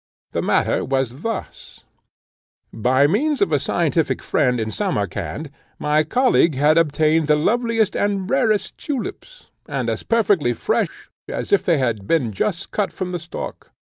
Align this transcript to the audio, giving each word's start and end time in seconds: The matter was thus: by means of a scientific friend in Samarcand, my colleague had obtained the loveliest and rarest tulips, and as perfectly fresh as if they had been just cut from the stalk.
The 0.31 0.41
matter 0.41 0.83
was 0.83 1.21
thus: 1.21 1.83
by 2.73 3.05
means 3.05 3.39
of 3.39 3.51
a 3.51 3.59
scientific 3.59 4.19
friend 4.23 4.59
in 4.59 4.71
Samarcand, 4.71 5.51
my 5.77 6.03
colleague 6.03 6.55
had 6.55 6.75
obtained 6.79 7.27
the 7.27 7.35
loveliest 7.35 7.95
and 7.95 8.27
rarest 8.27 8.79
tulips, 8.79 9.51
and 9.67 9.91
as 9.91 10.01
perfectly 10.01 10.53
fresh 10.53 11.11
as 11.27 11.51
if 11.51 11.61
they 11.63 11.77
had 11.77 12.07
been 12.07 12.31
just 12.33 12.71
cut 12.71 12.91
from 12.91 13.11
the 13.11 13.19
stalk. 13.19 13.71